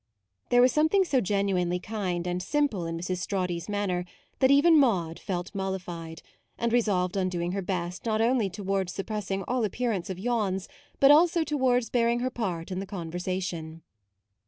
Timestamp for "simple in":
2.41-2.97